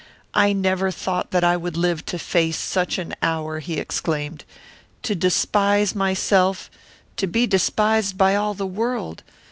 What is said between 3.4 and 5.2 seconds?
he exclaimed. "To